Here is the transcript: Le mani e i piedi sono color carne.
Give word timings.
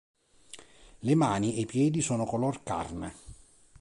Le 1.01 1.13
mani 1.13 1.57
e 1.57 1.59
i 1.59 1.67
piedi 1.67 2.01
sono 2.01 2.25
color 2.25 2.63
carne. 2.63 3.13